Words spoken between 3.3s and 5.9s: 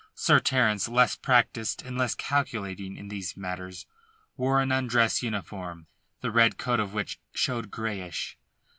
matters, wore an undress uniform,